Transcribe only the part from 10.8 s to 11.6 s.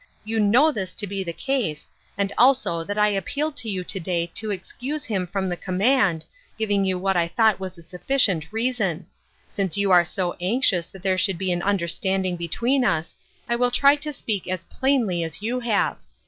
COMING TO AN UNDERSTANDING. 117 that there should be